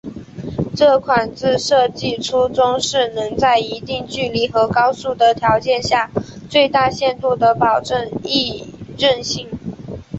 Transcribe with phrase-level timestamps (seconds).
[0.75, 6.09] 这款字设计初衷是能在一定距离和高速的条件下
[6.49, 8.65] 最大限度地保证易
[8.97, 9.47] 认性。